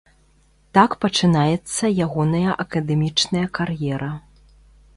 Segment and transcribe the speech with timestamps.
[0.77, 4.09] Так пачынаецца ягоная акадэмічная кар'ера.